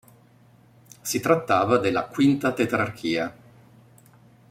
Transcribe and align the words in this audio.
Si 1.03 1.19
trattava 1.19 1.77
della 1.77 2.07
"quinta 2.07 2.53
tetrarchia". 2.53 3.31